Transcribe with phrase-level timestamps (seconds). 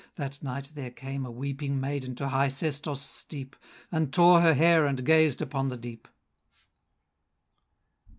[0.15, 3.55] That night, there came A weeping maiden to high Sestos' steep,
[3.91, 6.07] And tore her hair and gazed upon the deep.